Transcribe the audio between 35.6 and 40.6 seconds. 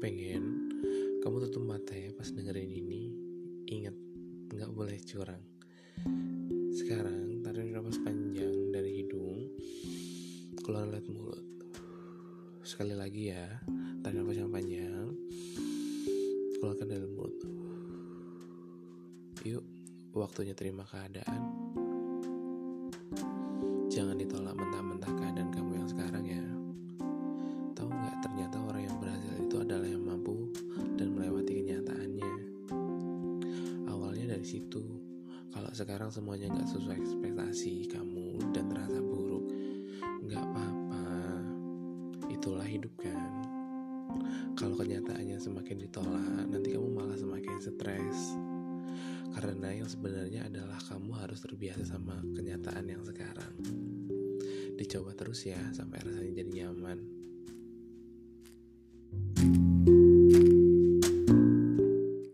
sekarang semuanya nggak sesuai ekspektasi kamu dan terasa buruk, nggak